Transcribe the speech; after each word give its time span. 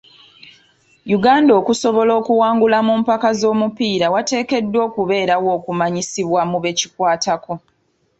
Uganda 1.17 1.51
okusobola 1.59 2.11
okuwangula 2.21 2.77
mu 2.87 2.93
mpaka 3.01 3.27
z'omupiira 3.39 4.05
wateekeddwa 4.13 4.79
okubeerawo 4.87 5.49
okumanyisibwa 5.57 6.41
mu 6.51 6.57
be 6.63 6.71
kikwatako. 6.79 7.53